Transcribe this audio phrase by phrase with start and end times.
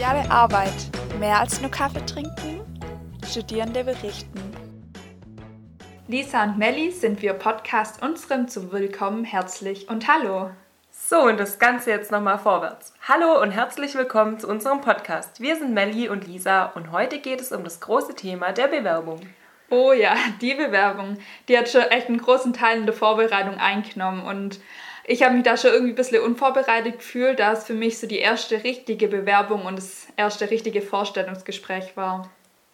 [0.00, 0.72] Soziale Arbeit.
[1.18, 2.62] Mehr als nur Kaffee trinken?
[3.28, 4.40] Studierende berichten.
[6.08, 10.52] Lisa und Melli sind wir Podcast unserem zum Willkommen herzlich und hallo.
[10.90, 12.94] So, und das Ganze jetzt nochmal vorwärts.
[13.06, 15.38] Hallo und herzlich willkommen zu unserem Podcast.
[15.38, 19.20] Wir sind Melli und Lisa und heute geht es um das große Thema der Bewerbung.
[19.68, 21.18] Oh ja, die Bewerbung.
[21.46, 24.60] Die hat schon echt einen großen Teil in der Vorbereitung eingenommen und
[25.10, 28.06] ich habe mich da schon irgendwie ein bisschen unvorbereitet gefühlt, da es für mich so
[28.06, 32.30] die erste richtige Bewerbung und das erste richtige Vorstellungsgespräch war.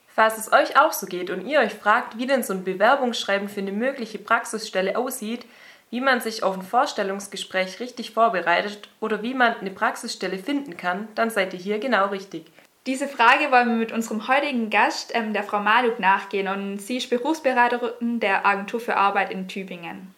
[0.06, 3.48] Falls es euch auch so geht und ihr euch fragt, wie denn so ein Bewerbungsschreiben
[3.48, 5.46] für eine mögliche Praxisstelle aussieht,
[5.88, 11.08] wie man sich auf ein Vorstellungsgespräch richtig vorbereitet oder wie man eine Praxisstelle finden kann,
[11.14, 12.44] dann seid ihr hier genau richtig.
[12.84, 16.98] Diese Frage wollen wir mit unserem heutigen Gast, ähm, der Frau Maluk, nachgehen und sie
[16.98, 20.14] ist Berufsberaterin der Agentur für Arbeit in Tübingen.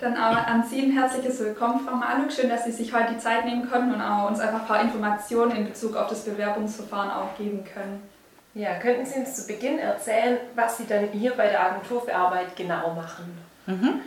[0.00, 2.30] Dann auch an Sie ein herzliches Willkommen, Frau Maluk.
[2.30, 4.80] Schön, dass Sie sich heute die Zeit nehmen können und auch uns einfach ein paar
[4.80, 8.00] Informationen in Bezug auf das Bewerbungsverfahren auch geben können.
[8.54, 12.14] Ja, könnten Sie uns zu Beginn erzählen, was Sie dann hier bei der Agentur für
[12.14, 13.38] Arbeit genau machen?
[13.66, 14.00] Mhm.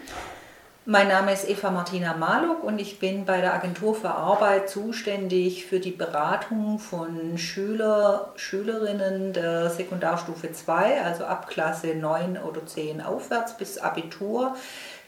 [0.85, 5.67] Mein Name ist Eva Martina Maluk und ich bin bei der Agentur für Arbeit zuständig
[5.67, 12.99] für die Beratung von Schüler, Schülerinnen der Sekundarstufe 2, also ab Klasse 9 oder 10
[12.99, 14.55] aufwärts bis Abitur,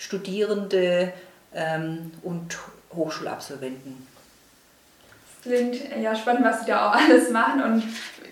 [0.03, 1.13] Studierende
[1.55, 2.57] ähm, und
[2.93, 4.05] Hochschulabsolventen.
[5.41, 7.83] Klingt ja spannend, was Sie da auch alles machen und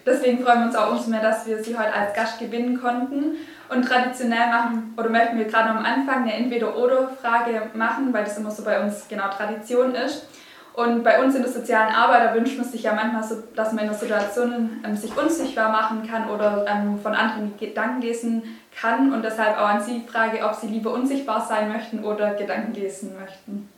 [0.06, 3.38] deswegen freuen wir uns auch umso mehr, dass wir Sie heute als Gast gewinnen konnten.
[3.70, 8.52] Und traditionell machen, oder möchten wir gerade am Anfang eine Entweder-Oder-Frage machen, weil das immer
[8.52, 10.26] so bei uns genau Tradition ist.
[10.74, 13.74] Und bei uns in der sozialen Arbeit, da wünscht man sich ja manchmal so, dass
[13.74, 18.44] man in der Situation ähm, sich unsichtbar machen kann oder ähm, von anderen Gedanken lesen
[18.80, 19.14] kann.
[19.14, 22.74] Und deshalb auch an Sie die Frage, ob Sie lieber unsichtbar sein möchten oder Gedanken
[22.74, 23.70] lesen möchten.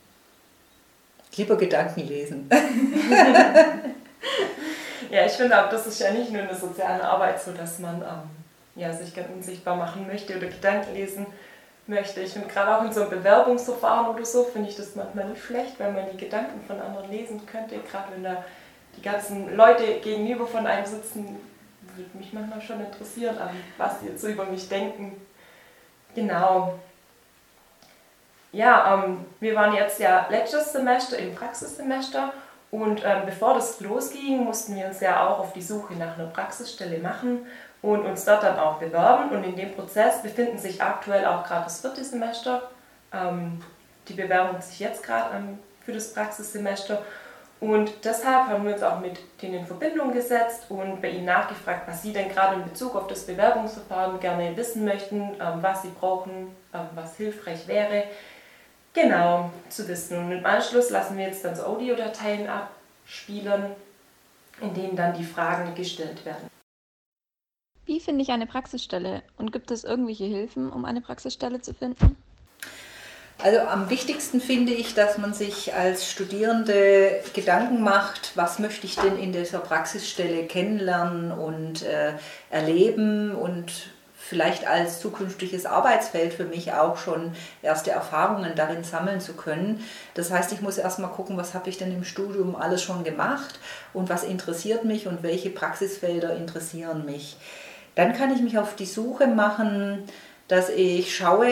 [1.35, 2.47] Lieber Gedanken lesen.
[5.09, 7.79] ja, ich finde auch, das ist ja nicht nur in der sozialen Arbeit so, dass
[7.79, 8.29] man ähm,
[8.75, 11.25] ja, sich ganz unsichtbar machen möchte oder Gedanken lesen
[11.87, 12.21] möchte.
[12.21, 15.43] Ich finde gerade auch in so einem Bewerbungsverfahren oder so, finde ich das manchmal nicht
[15.43, 17.79] schlecht, weil man die Gedanken von anderen lesen könnte.
[17.79, 18.43] Gerade wenn da
[18.95, 21.39] die ganzen Leute gegenüber von einem sitzen,
[21.95, 23.37] würde mich manchmal schon interessieren,
[23.77, 25.19] was die jetzt so über mich denken.
[26.15, 26.79] Genau.
[28.51, 32.31] Ja, ähm, wir waren jetzt ja letztes Semester im Praxissemester
[32.69, 36.27] und ähm, bevor das losging, mussten wir uns ja auch auf die Suche nach einer
[36.27, 37.47] Praxisstelle machen
[37.83, 39.29] und uns dort dann auch bewerben.
[39.29, 42.63] Und in dem Prozess befinden sich aktuell auch gerade das vierte Semester.
[43.13, 43.61] Ähm,
[44.07, 47.03] die bewerben sich jetzt gerade ähm, für das Praxissemester.
[47.59, 51.87] Und deshalb haben wir uns auch mit denen in Verbindung gesetzt und bei ihnen nachgefragt,
[51.87, 55.91] was sie denn gerade in Bezug auf das Bewerbungsverfahren gerne wissen möchten, ähm, was sie
[55.99, 58.05] brauchen, ähm, was hilfreich wäre.
[58.93, 60.17] Genau, zu wissen.
[60.19, 63.71] Und im Anschluss lassen wir jetzt dann so Audiodateien abspielen,
[64.61, 66.52] in denen dann die Fragen gestellt werden.
[67.93, 72.17] Wie finde ich eine Praxisstelle und gibt es irgendwelche Hilfen, um eine Praxisstelle zu finden?
[73.37, 78.95] Also am wichtigsten finde ich, dass man sich als Studierende Gedanken macht, was möchte ich
[78.95, 82.13] denn in dieser Praxisstelle kennenlernen und äh,
[82.49, 83.71] erleben und
[84.15, 89.83] vielleicht als zukünftiges Arbeitsfeld für mich auch schon erste Erfahrungen darin sammeln zu können.
[90.15, 93.59] Das heißt, ich muss erstmal gucken, was habe ich denn im Studium alles schon gemacht
[93.93, 97.37] und was interessiert mich und welche Praxisfelder interessieren mich.
[97.95, 100.03] Dann kann ich mich auf die Suche machen,
[100.47, 101.47] dass ich schaue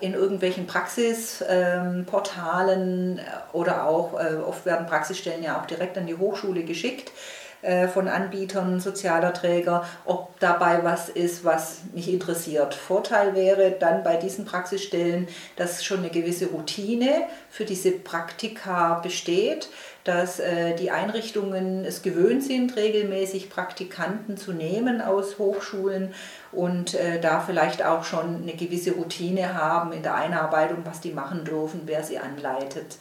[0.00, 6.16] in irgendwelchen Praxisportalen ähm, oder auch, äh, oft werden Praxisstellen ja auch direkt an die
[6.16, 7.10] Hochschule geschickt
[7.64, 12.74] äh, von Anbietern, sozialer Träger, ob dabei was ist, was mich interessiert.
[12.74, 19.68] Vorteil wäre dann bei diesen Praxisstellen, dass schon eine gewisse Routine für diese Praktika besteht
[20.04, 26.12] dass äh, die Einrichtungen es gewöhnt sind, regelmäßig Praktikanten zu nehmen aus Hochschulen
[26.52, 31.12] und äh, da vielleicht auch schon eine gewisse Routine haben in der Einarbeitung, was die
[31.12, 32.98] machen dürfen, wer sie anleitet.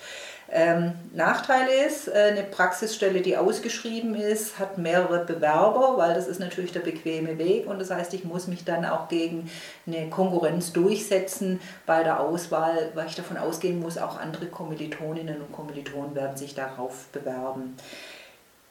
[0.55, 6.39] Ähm, Nachteil ist, äh, eine Praxisstelle, die ausgeschrieben ist, hat mehrere Bewerber, weil das ist
[6.39, 9.49] natürlich der bequeme Weg und das heißt, ich muss mich dann auch gegen
[9.87, 15.51] eine Konkurrenz durchsetzen bei der Auswahl, weil ich davon ausgehen muss, auch andere Kommilitoninnen und
[15.51, 17.75] Kommilitonen werden sich darauf bewerben.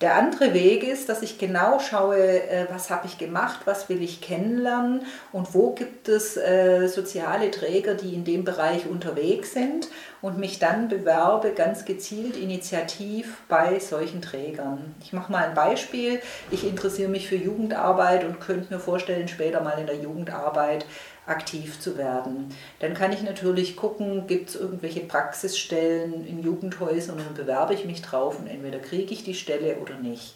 [0.02, 4.02] Der andere Weg ist, dass ich genau schaue, äh, was habe ich gemacht, was will
[4.02, 9.86] ich kennenlernen und wo gibt es äh, soziale Träger, die in dem Bereich unterwegs sind
[10.20, 14.92] und mich dann bewerbe ganz gezielt initiativ bei solchen Trägern.
[15.04, 16.20] Ich mache mal ein Beispiel.
[16.50, 20.84] Ich interessiere mich für Jugendarbeit und könnte mir vorstellen, später mal in der Jugendarbeit
[21.26, 22.54] aktiv zu werden.
[22.80, 27.84] Dann kann ich natürlich gucken, gibt es irgendwelche Praxisstellen in Jugendhäusern und dann bewerbe ich
[27.84, 30.34] mich drauf und entweder kriege ich die Stelle oder nicht.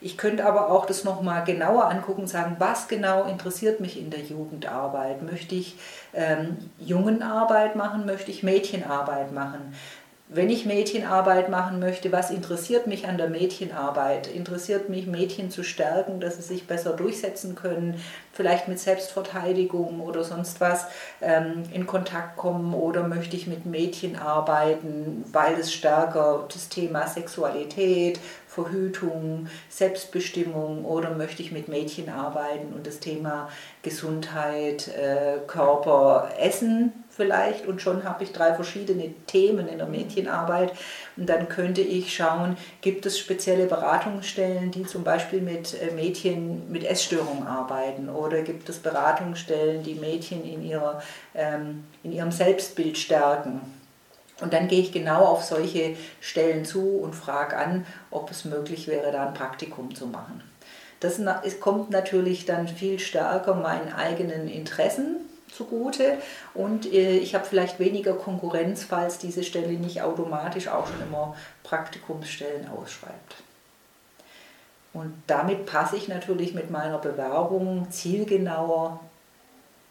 [0.00, 4.10] Ich könnte aber auch das nochmal genauer angucken und sagen, was genau interessiert mich in
[4.10, 5.22] der Jugendarbeit?
[5.22, 5.76] Möchte ich
[6.12, 8.04] ähm, Jungenarbeit machen?
[8.04, 9.74] Möchte ich Mädchenarbeit machen?
[10.28, 14.26] Wenn ich Mädchenarbeit machen möchte, was interessiert mich an der Mädchenarbeit?
[14.26, 18.02] Interessiert mich, Mädchen zu stärken, dass sie sich besser durchsetzen können,
[18.32, 20.86] vielleicht mit Selbstverteidigung oder sonst was
[21.20, 27.06] ähm, in Kontakt kommen oder möchte ich mit Mädchen arbeiten, weil es stärker das Thema
[27.06, 28.18] Sexualität,
[28.48, 33.48] Verhütung, Selbstbestimmung oder möchte ich mit Mädchen arbeiten und das Thema
[33.82, 40.72] Gesundheit, äh, Körper, Essen vielleicht und schon habe ich drei verschiedene Themen in der Mädchenarbeit
[41.16, 46.70] und dann könnte ich schauen, gibt es spezielle Beratungsstellen, die zum Beispiel mit äh, Mädchen
[46.70, 51.02] mit Essstörungen arbeiten oder gibt es Beratungsstellen, die Mädchen in, ihrer,
[51.34, 53.60] ähm, in ihrem Selbstbild stärken.
[54.42, 58.86] Und dann gehe ich genau auf solche Stellen zu und frage an, ob es möglich
[58.86, 60.42] wäre, da ein Praktikum zu machen.
[61.00, 61.18] Das
[61.60, 65.26] kommt natürlich dann viel stärker meinen eigenen Interessen
[65.56, 66.18] zugute
[66.54, 71.34] und äh, ich habe vielleicht weniger Konkurrenz, falls diese Stelle nicht automatisch auch schon immer
[71.62, 73.36] Praktikumsstellen ausschreibt.
[74.92, 79.00] Und damit passe ich natürlich mit meiner Bewerbung zielgenauer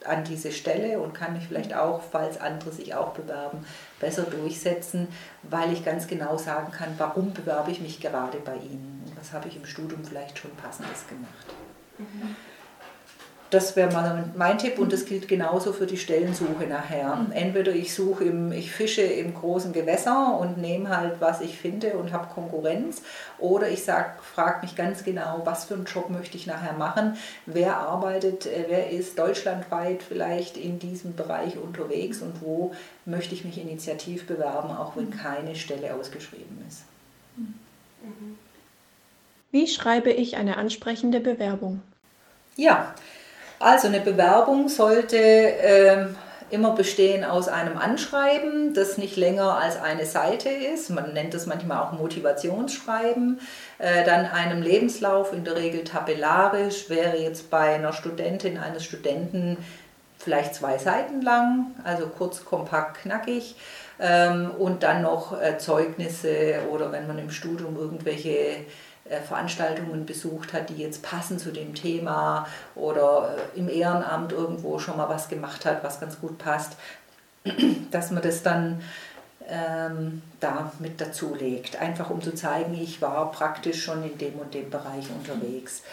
[0.03, 3.65] an diese Stelle und kann mich vielleicht auch, falls andere sich auch bewerben,
[3.99, 5.07] besser durchsetzen,
[5.43, 8.95] weil ich ganz genau sagen kann, warum bewerbe ich mich gerade bei Ihnen
[9.25, 11.47] was habe ich im Studium vielleicht schon passendes gemacht.
[11.97, 12.35] Mhm
[13.55, 17.15] das wäre mal mein Tipp und das gilt genauso für die Stellensuche nachher.
[17.15, 17.31] Mhm.
[17.31, 21.93] Entweder ich suche im, ich fische im großen Gewässer und nehme halt, was ich finde
[21.93, 23.01] und habe Konkurrenz,
[23.37, 27.77] oder ich frage mich ganz genau, was für einen Job möchte ich nachher machen, wer
[27.77, 32.73] arbeitet, äh, wer ist deutschlandweit vielleicht in diesem Bereich unterwegs und wo
[33.05, 35.17] möchte ich mich initiativ bewerben, auch wenn mhm.
[35.17, 36.83] keine Stelle ausgeschrieben ist.
[37.37, 38.37] Mhm.
[39.51, 41.81] Wie schreibe ich eine ansprechende Bewerbung?
[42.57, 42.93] Ja,
[43.59, 46.05] also eine Bewerbung sollte äh,
[46.49, 50.89] immer bestehen aus einem Anschreiben, das nicht länger als eine Seite ist.
[50.89, 53.39] Man nennt das manchmal auch Motivationsschreiben.
[53.79, 59.57] Äh, dann einem Lebenslauf, in der Regel tabellarisch, wäre jetzt bei einer Studentin, eines Studenten
[60.17, 63.55] vielleicht zwei Seiten lang, also kurz, kompakt, knackig.
[63.99, 68.65] Ähm, und dann noch äh, Zeugnisse oder wenn man im Studium irgendwelche
[69.07, 74.79] äh, Veranstaltungen besucht hat, die jetzt passen zu dem Thema oder äh, im Ehrenamt irgendwo
[74.79, 76.75] schon mal was gemacht hat, was ganz gut passt,
[77.91, 78.81] dass man das dann
[79.47, 81.79] ähm, da mit dazu legt.
[81.79, 85.83] Einfach um zu zeigen, ich war praktisch schon in dem und dem Bereich unterwegs.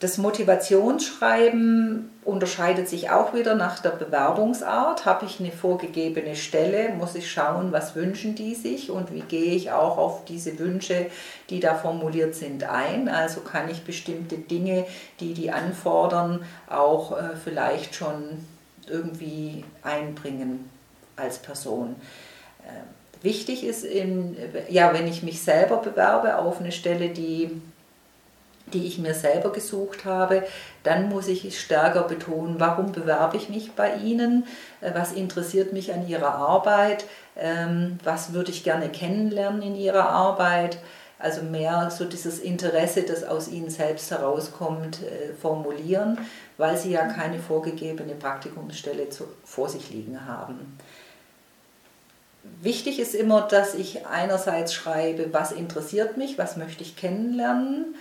[0.00, 5.04] Das Motivationsschreiben unterscheidet sich auch wieder nach der Bewerbungsart.
[5.04, 9.54] Habe ich eine vorgegebene Stelle, muss ich schauen, was wünschen die sich und wie gehe
[9.54, 11.10] ich auch auf diese Wünsche,
[11.50, 13.10] die da formuliert sind, ein.
[13.10, 14.86] Also kann ich bestimmte Dinge,
[15.20, 18.46] die die anfordern, auch äh, vielleicht schon
[18.88, 20.70] irgendwie einbringen
[21.16, 21.94] als Person.
[22.64, 24.34] Äh, wichtig ist, in,
[24.70, 27.50] ja, wenn ich mich selber bewerbe auf eine Stelle, die
[28.70, 30.44] die ich mir selber gesucht habe,
[30.82, 34.46] dann muss ich stärker betonen, warum bewerbe ich mich bei Ihnen,
[34.80, 37.04] äh, was interessiert mich an Ihrer Arbeit,
[37.36, 40.78] ähm, was würde ich gerne kennenlernen in Ihrer Arbeit.
[41.18, 46.18] Also mehr so dieses Interesse, das aus Ihnen selbst herauskommt, äh, formulieren,
[46.56, 49.06] weil Sie ja keine vorgegebene Praktikumsstelle
[49.44, 50.78] vor sich liegen haben.
[52.62, 57.94] Wichtig ist immer, dass ich einerseits schreibe, was interessiert mich, was möchte ich kennenlernen,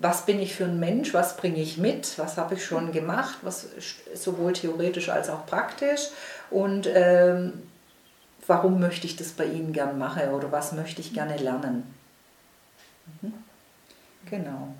[0.00, 3.38] was bin ich für ein Mensch, was bringe ich mit, was habe ich schon gemacht,
[3.42, 3.66] was
[4.14, 6.08] sowohl theoretisch als auch praktisch
[6.50, 7.62] und ähm,
[8.46, 11.94] warum möchte ich das bei Ihnen gern machen oder was möchte ich gerne lernen.
[13.20, 13.34] Mhm.
[14.28, 14.74] Genau.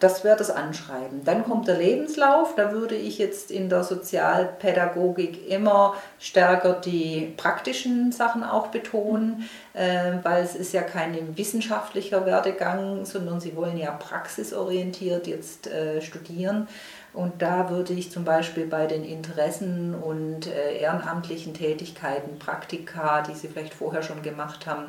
[0.00, 1.24] Das wäre das Anschreiben.
[1.24, 2.54] Dann kommt der Lebenslauf.
[2.54, 10.12] Da würde ich jetzt in der Sozialpädagogik immer stärker die praktischen Sachen auch betonen, äh,
[10.22, 16.68] weil es ist ja kein wissenschaftlicher Werdegang, sondern sie wollen ja praxisorientiert jetzt äh, studieren.
[17.12, 23.34] Und da würde ich zum Beispiel bei den Interessen und äh, ehrenamtlichen Tätigkeiten, Praktika, die
[23.34, 24.84] Sie vielleicht vorher schon gemacht haben,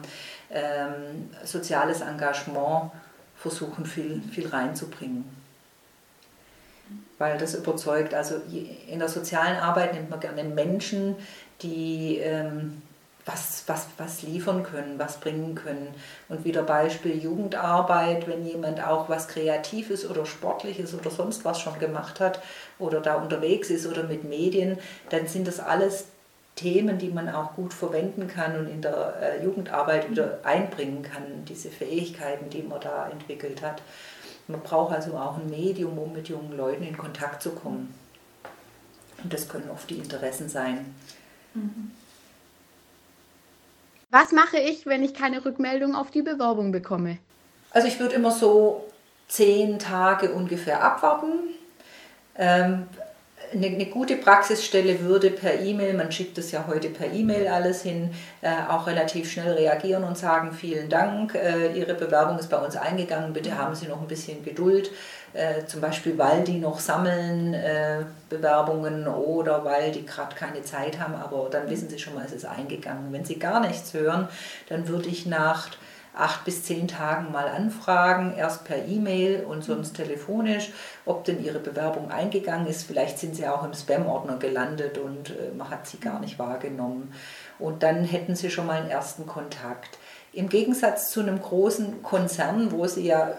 [0.51, 2.91] ähm, soziales Engagement
[3.39, 5.25] versuchen, viel, viel reinzubringen.
[7.17, 8.35] Weil das überzeugt, also
[8.87, 11.15] in der sozialen Arbeit nimmt man gerne Menschen,
[11.61, 12.81] die ähm,
[13.25, 15.93] was, was, was liefern können, was bringen können.
[16.29, 21.77] Und wieder Beispiel Jugendarbeit, wenn jemand auch was Kreatives oder Sportliches oder sonst was schon
[21.79, 22.41] gemacht hat
[22.79, 24.77] oder da unterwegs ist oder mit Medien,
[25.09, 26.05] dann sind das alles
[26.59, 31.45] Themen, die man auch gut verwenden kann und in der äh, Jugendarbeit wieder einbringen kann,
[31.47, 33.81] diese Fähigkeiten, die man da entwickelt hat.
[34.47, 37.93] Man braucht also auch ein Medium, um mit jungen Leuten in Kontakt zu kommen.
[39.23, 40.93] Und das können oft die Interessen sein.
[41.53, 41.91] Mhm.
[44.09, 47.19] Was mache ich, wenn ich keine Rückmeldung auf die Bewerbung bekomme?
[47.71, 48.85] Also ich würde immer so
[49.29, 51.53] zehn Tage ungefähr abwarten.
[52.35, 52.87] Ähm,
[53.53, 57.83] eine, eine, gute Praxisstelle würde per E-Mail, man schickt es ja heute per E-Mail alles
[57.83, 62.57] hin, äh, auch relativ schnell reagieren und sagen, vielen Dank, äh, Ihre Bewerbung ist bei
[62.57, 64.91] uns eingegangen, bitte haben Sie noch ein bisschen Geduld.
[65.33, 70.99] Äh, zum Beispiel, weil die noch sammeln äh, Bewerbungen oder weil die gerade keine Zeit
[70.99, 73.11] haben, aber dann wissen Sie schon mal, es ist eingegangen.
[73.13, 74.27] Wenn Sie gar nichts hören,
[74.69, 75.69] dann würde ich nach
[76.13, 80.71] acht bis zehn Tagen mal anfragen, erst per E-Mail und sonst telefonisch,
[81.05, 82.83] ob denn Ihre Bewerbung eingegangen ist.
[82.83, 87.13] Vielleicht sind Sie auch im Spam-Ordner gelandet und äh, man hat Sie gar nicht wahrgenommen.
[87.57, 89.97] Und dann hätten Sie schon mal einen ersten Kontakt.
[90.33, 93.33] Im Gegensatz zu einem großen Konzern, wo Sie ja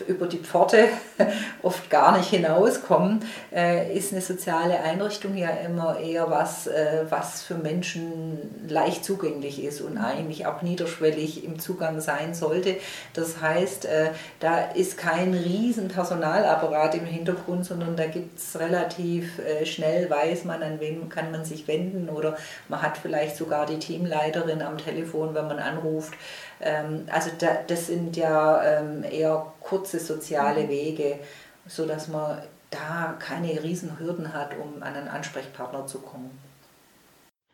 [0.00, 0.88] über die Pforte
[1.62, 7.42] oft gar nicht hinauskommen, äh, ist eine soziale Einrichtung ja immer eher was, äh, was
[7.42, 8.38] für Menschen
[8.68, 12.76] leicht zugänglich ist und eigentlich auch niederschwellig im Zugang sein sollte.
[13.14, 19.40] Das heißt, äh, da ist kein riesen Personalapparat im Hintergrund, sondern da gibt es relativ
[19.64, 22.36] schnell, weiß man, an wen kann man sich wenden oder
[22.68, 26.14] man hat vielleicht sogar die Teamleiterin am Telefon, wenn man anruft.
[26.60, 27.30] Ähm, also
[27.66, 30.68] das sind ja ähm, eher kurze soziale.
[30.68, 31.18] Wege,
[31.66, 36.30] sodass man da keine Riesenhürden hat, um an einen Ansprechpartner zu kommen.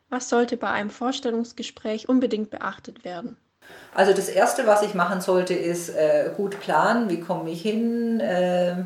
[0.08, 3.36] Was sollte bei einem Vorstellungsgespräch unbedingt beachtet werden?
[3.94, 8.20] Also das Erste, was ich machen sollte, ist äh, gut planen, wie komme ich hin,
[8.20, 8.76] äh,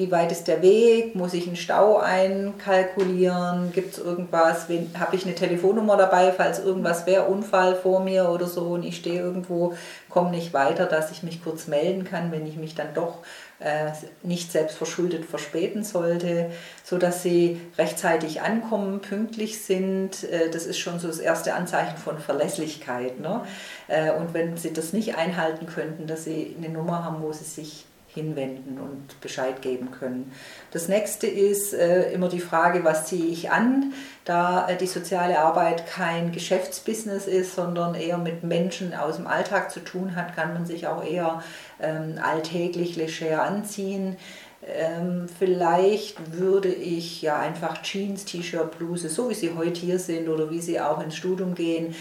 [0.00, 4.66] wie weit ist der Weg, muss ich einen Stau einkalkulieren, gibt es irgendwas,
[4.98, 8.96] habe ich eine Telefonnummer dabei, falls irgendwas wäre, Unfall vor mir oder so und ich
[8.96, 9.74] stehe irgendwo,
[10.08, 13.18] komme nicht weiter, dass ich mich kurz melden kann, wenn ich mich dann doch
[13.58, 13.90] äh,
[14.22, 16.50] nicht selbst verschuldet verspäten sollte,
[16.82, 20.24] sodass sie rechtzeitig ankommen, pünktlich sind.
[20.24, 23.20] Äh, das ist schon so das erste Anzeichen von Verlässlichkeit.
[23.20, 23.42] Ne?
[23.86, 27.44] Äh, und wenn sie das nicht einhalten könnten, dass sie eine Nummer haben, wo sie
[27.44, 30.32] sich hinwenden und Bescheid geben können.
[30.72, 33.92] Das nächste ist äh, immer die Frage, was ziehe ich an?
[34.24, 39.70] Da äh, die soziale Arbeit kein Geschäftsbusiness ist, sondern eher mit Menschen aus dem Alltag
[39.70, 41.42] zu tun hat, kann man sich auch eher
[41.80, 44.16] ähm, alltäglich leger anziehen.
[44.62, 50.28] Ähm, vielleicht würde ich ja einfach Jeans, T-Shirt, Bluse, so wie sie heute hier sind
[50.28, 51.94] oder wie sie auch ins Studium gehen,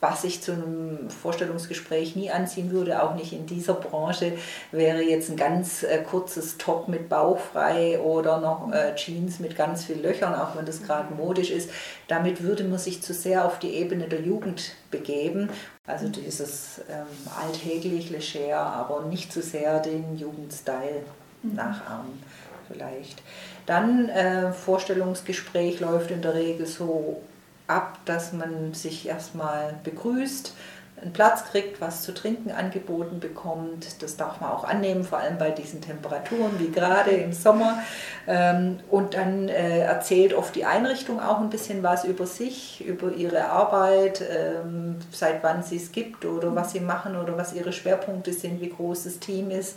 [0.00, 4.32] was ich zu einem Vorstellungsgespräch nie anziehen würde, auch nicht in dieser Branche,
[4.70, 9.56] wäre jetzt ein ganz äh, kurzes Top mit Bauch frei oder noch äh, Jeans mit
[9.56, 11.70] ganz vielen Löchern, auch wenn das gerade modisch ist.
[12.06, 15.50] Damit würde man sich zu sehr auf die Ebene der Jugend begeben.
[15.86, 17.06] Also dieses ähm,
[17.40, 21.02] alltäglich, leger, aber nicht zu sehr den Jugendstyle
[21.42, 21.54] mhm.
[21.54, 22.22] nachahmen
[22.68, 23.22] vielleicht.
[23.66, 27.22] Dann äh, Vorstellungsgespräch läuft in der Regel so
[27.68, 30.54] ab, dass man sich erstmal begrüßt,
[31.02, 34.02] einen Platz kriegt, was zu trinken angeboten bekommt.
[34.02, 37.78] Das darf man auch annehmen, vor allem bei diesen Temperaturen wie gerade im Sommer.
[38.26, 43.12] Ähm, und dann äh, erzählt oft die Einrichtung auch ein bisschen was über sich, über
[43.12, 47.72] ihre Arbeit, ähm, seit wann sie es gibt oder was sie machen oder was ihre
[47.72, 49.76] Schwerpunkte sind, wie groß das Team ist.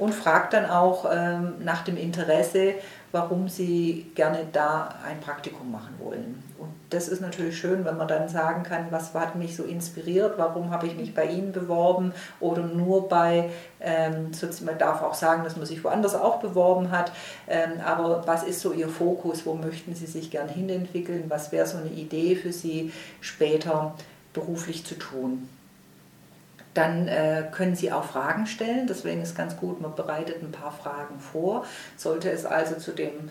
[0.00, 2.76] Und fragt dann auch ähm, nach dem Interesse,
[3.12, 6.42] warum sie gerne da ein Praktikum machen wollen.
[6.58, 10.38] Und das ist natürlich schön, wenn man dann sagen kann, was hat mich so inspiriert,
[10.38, 14.30] warum habe ich mich bei Ihnen beworben oder nur bei, ähm,
[14.64, 17.12] man darf auch sagen, dass man sich woanders auch beworben hat,
[17.46, 21.66] ähm, aber was ist so Ihr Fokus, wo möchten Sie sich gern hinentwickeln, was wäre
[21.66, 22.90] so eine Idee für Sie
[23.20, 23.94] später
[24.32, 25.46] beruflich zu tun.
[26.74, 30.72] Dann äh, können Sie auch Fragen stellen, deswegen ist ganz gut, man bereitet ein paar
[30.72, 31.64] Fragen vor.
[31.96, 33.30] Sollte es also zu dem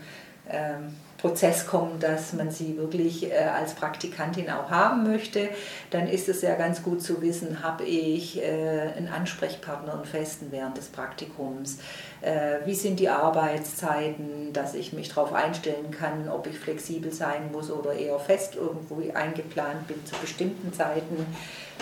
[0.49, 5.49] ähm, Prozess kommen, dass man sie wirklich äh, als Praktikantin auch haben möchte,
[5.91, 10.47] dann ist es ja ganz gut zu wissen, habe ich äh, einen Ansprechpartner, einen festen
[10.51, 11.79] während des Praktikums,
[12.21, 17.51] äh, wie sind die Arbeitszeiten, dass ich mich darauf einstellen kann, ob ich flexibel sein
[17.51, 21.25] muss oder eher fest irgendwo eingeplant bin zu bestimmten Zeiten.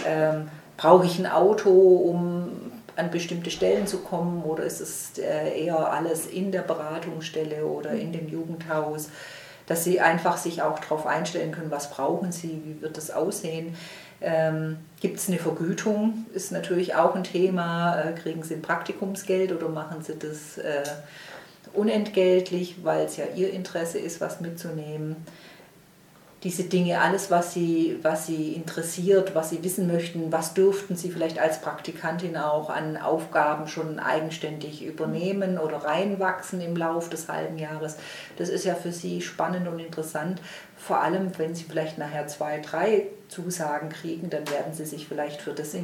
[0.05, 5.65] Ähm, brauche ich ein Auto, um an bestimmte Stellen zu kommen oder ist es äh,
[5.65, 9.09] eher alles in der Beratungsstelle oder in dem Jugendhaus,
[9.67, 13.75] dass sie einfach sich auch darauf einstellen können, was brauchen sie, wie wird das aussehen.
[14.19, 16.25] Ähm, Gibt es eine Vergütung?
[16.33, 18.01] Ist natürlich auch ein Thema.
[18.01, 20.83] Äh, kriegen Sie ein Praktikumsgeld oder machen Sie das äh,
[21.73, 25.17] unentgeltlich, weil es ja Ihr Interesse ist, was mitzunehmen?
[26.47, 31.11] Diese Dinge, alles, was sie, was sie interessiert, was sie wissen möchten, was dürften sie
[31.11, 37.57] vielleicht als Praktikantin auch an Aufgaben schon eigenständig übernehmen oder reinwachsen im Laufe des halben
[37.57, 37.97] Jahres.
[38.37, 40.41] Das ist ja für sie spannend und interessant.
[40.77, 45.41] Vor allem, wenn sie vielleicht nachher zwei, drei Zusagen kriegen, dann werden sie sich vielleicht
[45.41, 45.79] für das äh,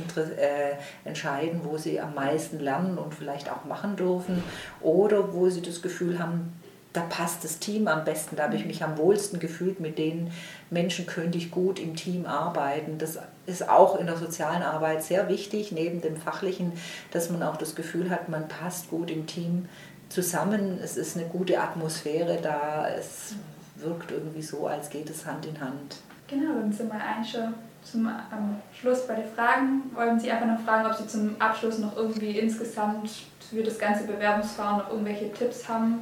[1.03, 4.41] entscheiden, wo sie am meisten lernen und vielleicht auch machen dürfen
[4.79, 6.53] oder wo sie das Gefühl haben,
[6.93, 10.31] da passt das Team am besten, da habe ich mich am wohlsten gefühlt, mit den
[10.69, 13.00] Menschen könnte ich gut im Team arbeiten.
[13.00, 16.71] Das ist auch in der sozialen Arbeit sehr wichtig, neben dem fachlichen,
[17.12, 19.67] dass man auch das Gefühl hat, man passt gut im Team
[20.09, 23.35] zusammen, es ist eine gute Atmosphäre da, es
[23.77, 25.97] wirkt irgendwie so, als geht es Hand in Hand.
[26.27, 29.83] Genau, dann sind wir eigentlich schon zum am Schluss bei den Fragen.
[29.93, 33.09] Wollen Sie einfach noch fragen, ob Sie zum Abschluss noch irgendwie insgesamt
[33.50, 36.01] für das ganze Bewerbungsfahren noch irgendwelche Tipps haben?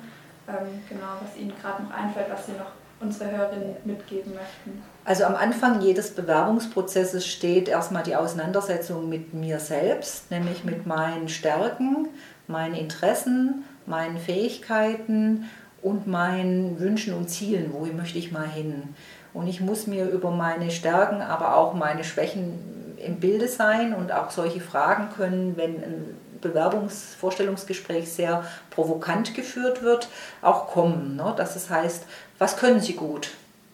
[0.59, 4.83] Ähm, genau, was Ihnen gerade noch einfällt, was Sie noch unsere Hörerinnen mitgeben möchten?
[5.05, 11.27] Also am Anfang jedes Bewerbungsprozesses steht erstmal die Auseinandersetzung mit mir selbst, nämlich mit meinen
[11.27, 12.09] Stärken,
[12.47, 15.49] meinen Interessen, meinen Fähigkeiten
[15.81, 17.73] und meinen Wünschen und Zielen.
[17.73, 18.95] Wo möchte ich mal hin?
[19.33, 22.59] Und ich muss mir über meine Stärken, aber auch meine Schwächen
[23.05, 30.09] im Bilde sein und auch solche Fragen können, wenn ein Bewerbungsvorstellungsgespräch sehr provokant geführt wird,
[30.41, 31.15] auch kommen.
[31.15, 31.33] Ne?
[31.37, 32.05] Dass es heißt,
[32.39, 33.31] was können Sie gut?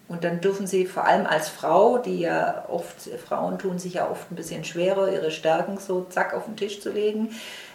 [0.10, 4.10] Und dann dürfen Sie vor allem als Frau, die ja oft, Frauen tun sich ja
[4.10, 7.32] oft ein bisschen schwerer, ihre Stärken so zack auf den Tisch zu legen,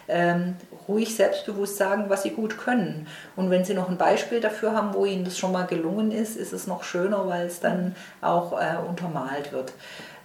[0.07, 0.55] ähm,
[0.87, 3.07] ruhig selbstbewusst sagen, was sie gut können.
[3.35, 6.35] Und wenn Sie noch ein Beispiel dafür haben, wo Ihnen das schon mal gelungen ist,
[6.35, 9.73] ist es noch schöner, weil es dann auch äh, untermalt wird.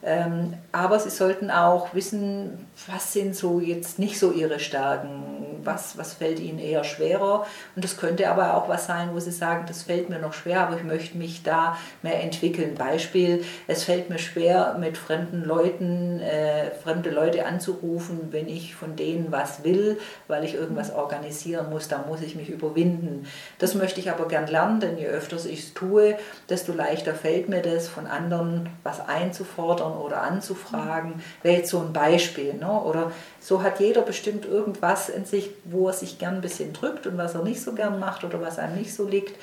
[0.02, 5.98] Ähm, aber sie sollten auch wissen, was sind so jetzt nicht so ihre Stärken, was,
[5.98, 7.46] was fällt ihnen eher schwerer.
[7.76, 10.62] Und das könnte aber auch was sein, wo sie sagen, das fällt mir noch schwer,
[10.62, 12.74] aber ich möchte mich da mehr entwickeln.
[12.74, 18.96] Beispiel, es fällt mir schwer, mit fremden Leuten, äh, fremde Leute anzurufen, wenn ich von
[18.96, 23.26] denen was will, weil ich irgendwas organisieren muss, da muss ich mich überwinden.
[23.58, 26.16] Das möchte ich aber gern lernen, denn je öfter ich es tue,
[26.48, 31.92] desto leichter fällt mir das, von anderen was einzufordern oder anzufragen, wäre jetzt so ein
[31.92, 32.54] Beispiel.
[32.54, 32.70] Ne?
[32.70, 37.06] Oder so hat jeder bestimmt irgendwas in sich, wo er sich gern ein bisschen drückt
[37.06, 39.36] und was er nicht so gern macht oder was einem nicht so liegt.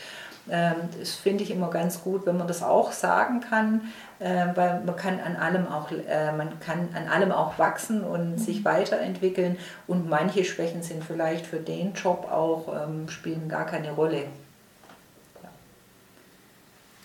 [0.49, 3.81] Ähm, das finde ich immer ganz gut, wenn man das auch sagen kann,
[4.19, 8.33] äh, weil man kann an allem auch, äh, man kann an allem auch wachsen und
[8.33, 8.37] mhm.
[8.37, 13.91] sich weiterentwickeln und manche Schwächen sind vielleicht für den Job auch, ähm, spielen gar keine
[13.93, 14.25] Rolle.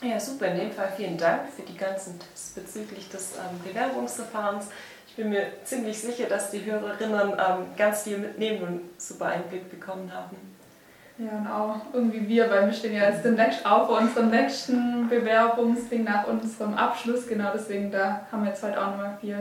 [0.02, 0.46] Ja, super.
[0.46, 4.68] In dem Fall vielen Dank für die ganzen Tipps bezüglich des ähm, Bewerbungsverfahrens.
[5.20, 10.10] Bin mir ziemlich sicher, dass die Hörerinnen ähm, ganz viel mitnehmen und super Einblick bekommen
[10.10, 10.34] haben.
[11.18, 15.10] Ja, und auch irgendwie wir, weil wir stehen ja jetzt demnächst auch vor unserem nächsten
[15.10, 17.28] Bewerbungsding nach unserem Abschluss.
[17.28, 19.36] Genau deswegen, da haben wir jetzt heute auch nochmal viel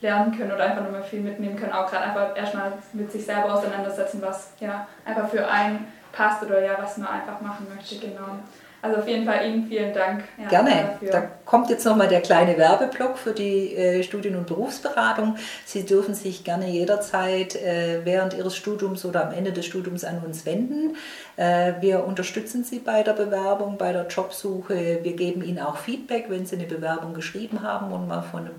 [0.00, 1.74] lernen können oder einfach nochmal viel mitnehmen können.
[1.74, 6.60] Auch gerade einfach erstmal mit sich selber auseinandersetzen, was ja einfach für einen passt oder
[6.60, 8.04] ja, was man einfach machen möchte.
[8.04, 8.40] Genau.
[8.82, 10.24] Also auf jeden Fall Ihnen vielen Dank.
[10.38, 10.70] Ja, Gerne.
[10.70, 11.10] Dafür.
[11.10, 15.36] Da kommt jetzt nochmal der kleine Werbeblock für die äh, Studien- und Berufsberatung.
[15.66, 20.22] Sie dürfen sich gerne jederzeit äh, während Ihres Studiums oder am Ende des Studiums an
[20.24, 20.96] uns wenden.
[21.36, 25.00] Äh, wir unterstützen Sie bei der Bewerbung, bei der Jobsuche.
[25.02, 28.54] Wir geben Ihnen auch Feedback, wenn Sie eine Bewerbung geschrieben haben und mal von einem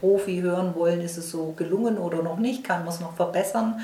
[0.00, 3.80] Profi hören wollen, ist es so gelungen oder noch nicht, kann man es noch verbessern.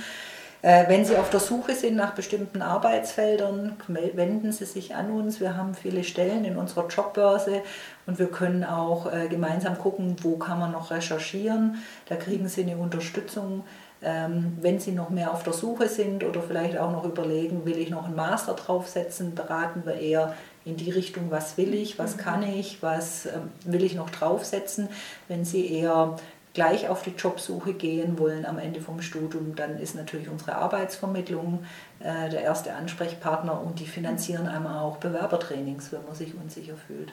[0.62, 5.40] Äh, wenn Sie auf der Suche sind nach bestimmten Arbeitsfeldern, wenden Sie sich an uns.
[5.40, 7.62] Wir haben viele Stellen in unserer Jobbörse
[8.07, 11.83] und wir können auch äh, gemeinsam gucken, wo kann man noch recherchieren.
[12.09, 13.64] Da kriegen Sie eine Unterstützung.
[14.05, 17.79] Ähm, wenn Sie noch mehr auf der Suche sind oder vielleicht auch noch überlegen, will
[17.79, 22.18] ich noch einen Master draufsetzen, beraten wir eher in die Richtung, was will ich, was
[22.18, 24.88] kann ich, was ähm, will ich noch draufsetzen.
[25.27, 26.16] Wenn Sie eher
[26.55, 31.65] gleich auf die Jobsuche gehen wollen am Ende vom Studium, dann ist natürlich unsere Arbeitsvermittlung
[32.01, 37.12] äh, der erste Ansprechpartner und die finanzieren einmal auch Bewerbertrainings, wenn man sich unsicher fühlt.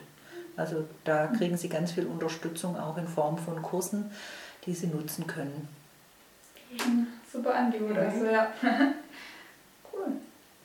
[0.56, 4.10] Also da kriegen Sie ganz viel Unterstützung auch in Form von Kursen,
[4.66, 5.68] die Sie nutzen können.
[7.32, 8.48] Super Angebot, also ja.
[9.92, 10.12] cool.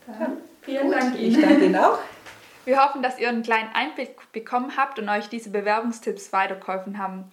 [0.05, 0.95] Dann vielen Gut.
[0.95, 1.35] Dank Ihnen.
[1.35, 1.99] Ich danke Ihnen auch.
[2.65, 7.25] Wir hoffen, dass ihr einen kleinen Einblick bekommen habt und euch diese Bewerbungstipps weitergeholfen haben.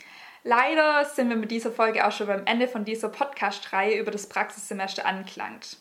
[0.44, 4.28] Leider sind wir mit dieser Folge auch schon beim Ende von dieser Podcast-Reihe über das
[4.28, 5.76] Praxissemester angelangt.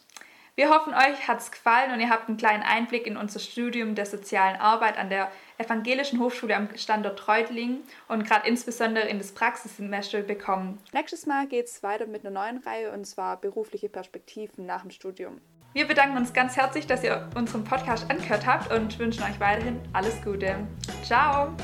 [0.56, 3.96] Wir hoffen, euch hat es gefallen und ihr habt einen kleinen Einblick in unser Studium
[3.96, 9.32] der sozialen Arbeit an der Evangelischen Hochschule am Standort Treutlingen und gerade insbesondere in das
[9.32, 10.78] Praxissemester bekommen.
[10.92, 14.92] Nächstes Mal geht es weiter mit einer neuen Reihe und zwar berufliche Perspektiven nach dem
[14.92, 15.40] Studium.
[15.74, 19.80] Wir bedanken uns ganz herzlich, dass ihr unseren Podcast angehört habt und wünschen euch weiterhin
[19.94, 20.68] alles Gute.
[21.02, 21.56] Ciao!